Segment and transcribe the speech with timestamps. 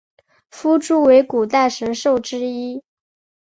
[0.49, 2.81] 夫诸为古代神兽之一。